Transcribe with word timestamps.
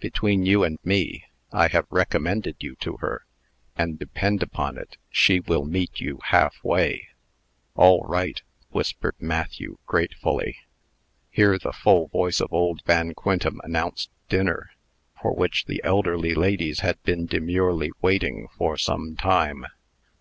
Between 0.00 0.44
you 0.44 0.64
and 0.64 0.80
me, 0.82 1.26
I 1.52 1.68
have 1.68 1.86
recommended 1.90 2.56
you 2.58 2.74
to 2.80 2.96
her, 2.96 3.24
and, 3.76 4.00
depend 4.00 4.42
upon 4.42 4.76
it, 4.76 4.96
she 5.10 5.38
will 5.38 5.64
meet 5.64 6.00
you 6.00 6.18
halfway." 6.24 7.06
"All 7.76 8.00
right," 8.02 8.42
whispered 8.70 9.14
Matthew, 9.20 9.78
gratefully. 9.86 10.56
Here 11.30 11.56
the 11.56 11.70
full 11.72 12.08
voice 12.08 12.40
of 12.40 12.52
old 12.52 12.82
Van 12.84 13.14
Quintem 13.14 13.60
announced 13.62 14.10
dinner, 14.28 14.70
for 15.22 15.32
which 15.36 15.66
the 15.66 15.80
elderly 15.84 16.34
ladies 16.34 16.80
had 16.80 17.00
been 17.04 17.26
demurely 17.26 17.92
waiting 18.02 18.48
for 18.58 18.76
some 18.76 19.14
time. 19.14 19.66